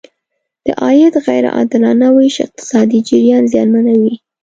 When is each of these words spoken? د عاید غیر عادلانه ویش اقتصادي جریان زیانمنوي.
د 0.65 0.67
عاید 0.81 1.13
غیر 1.27 1.45
عادلانه 1.55 2.07
ویش 2.15 2.35
اقتصادي 2.45 2.99
جریان 3.09 3.43
زیانمنوي. 3.53 4.15